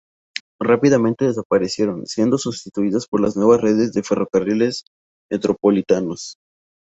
[0.59, 4.83] Rápidamente desaparecieron, siendo sustituidas por las nuevas redes de ferrocarriles
[5.31, 6.37] metropolitanos.